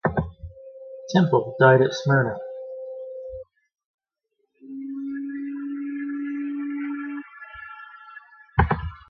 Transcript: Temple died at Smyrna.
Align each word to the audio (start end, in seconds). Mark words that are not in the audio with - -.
Temple 1.13 1.55
died 1.59 1.81
at 1.83 1.93
Smyrna. 1.93 2.35